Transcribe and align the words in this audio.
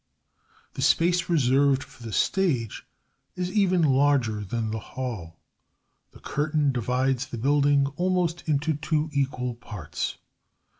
The 0.73 0.81
space 0.81 1.29
reserved 1.29 1.83
for 1.83 2.01
the 2.01 2.11
stage 2.11 2.87
is 3.35 3.51
even 3.51 3.83
larger 3.83 4.43
than 4.43 4.71
the 4.71 4.79
hall. 4.79 5.37
The 6.09 6.19
curtain 6.19 6.71
divides 6.71 7.27
the 7.27 7.37
building 7.37 7.85
almost 7.97 8.41
into 8.49 8.73
two 8.73 9.11
equal 9.13 9.53
parts. 9.53 10.17